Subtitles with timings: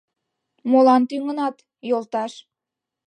[0.69, 1.55] —Молан тӱҥынат,
[1.89, 2.33] йолташ?